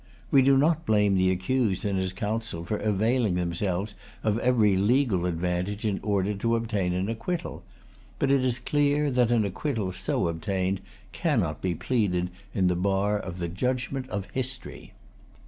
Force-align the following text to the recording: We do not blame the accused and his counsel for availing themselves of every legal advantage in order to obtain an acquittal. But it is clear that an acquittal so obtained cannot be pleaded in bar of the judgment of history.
We 0.31 0.41
do 0.41 0.57
not 0.57 0.87
blame 0.87 1.15
the 1.15 1.29
accused 1.29 1.85
and 1.85 1.99
his 1.99 2.11
counsel 2.11 2.65
for 2.65 2.77
availing 2.77 3.35
themselves 3.35 3.93
of 4.23 4.39
every 4.39 4.75
legal 4.75 5.27
advantage 5.27 5.85
in 5.85 5.99
order 6.01 6.33
to 6.33 6.55
obtain 6.55 6.93
an 6.93 7.07
acquittal. 7.07 7.61
But 8.17 8.31
it 8.31 8.43
is 8.43 8.57
clear 8.57 9.11
that 9.11 9.29
an 9.29 9.45
acquittal 9.45 9.93
so 9.93 10.27
obtained 10.27 10.81
cannot 11.11 11.61
be 11.61 11.75
pleaded 11.75 12.31
in 12.51 12.65
bar 12.65 13.19
of 13.19 13.37
the 13.37 13.47
judgment 13.47 14.09
of 14.09 14.25
history. 14.31 14.93